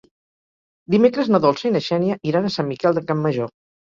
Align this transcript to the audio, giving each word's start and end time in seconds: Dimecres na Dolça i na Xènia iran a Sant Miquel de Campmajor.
Dimecres 0.93 1.27
na 1.33 1.41
Dolça 1.43 1.67
i 1.69 1.73
na 1.75 1.83
Xènia 1.87 2.17
iran 2.31 2.47
a 2.49 2.53
Sant 2.57 2.69
Miquel 2.73 2.97
de 2.99 3.07
Campmajor. 3.11 3.53